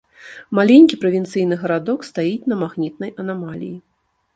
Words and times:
Маленькі 0.59 0.99
правінцыйны 1.03 1.55
гарадок 1.67 2.09
стаіць 2.11 2.49
на 2.55 2.61
магнітнай 2.67 3.11
анамаліі. 3.23 3.75